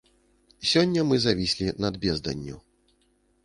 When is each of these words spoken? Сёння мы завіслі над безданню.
Сёння 0.69 1.03
мы 1.11 1.15
завіслі 1.27 1.67
над 1.85 2.01
безданню. 2.07 2.57